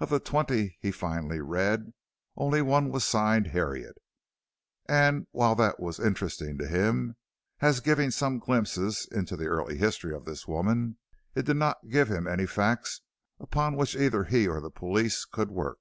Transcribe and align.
Of 0.00 0.10
the 0.10 0.20
twenty 0.20 0.76
he 0.82 0.90
finally 0.90 1.40
read, 1.40 1.94
only 2.36 2.60
one 2.60 2.90
was 2.90 3.04
signed 3.04 3.46
Harriet, 3.46 3.96
and 4.84 5.26
while 5.30 5.54
that 5.54 5.80
was 5.80 5.96
very 5.96 6.08
interesting 6.08 6.58
to 6.58 6.66
him, 6.68 7.16
as 7.60 7.80
giving 7.80 8.10
some 8.10 8.38
glimpses 8.38 9.08
into 9.10 9.34
the 9.34 9.46
early 9.46 9.78
history 9.78 10.14
of 10.14 10.26
this 10.26 10.46
woman, 10.46 10.98
it 11.34 11.46
did 11.46 11.56
not 11.56 11.88
give 11.88 12.10
him 12.10 12.26
any 12.26 12.44
facts 12.44 13.00
upon 13.40 13.74
which 13.74 13.96
either 13.96 14.24
he 14.24 14.46
or 14.46 14.60
the 14.60 14.68
police 14.70 15.24
could 15.24 15.50
work. 15.50 15.80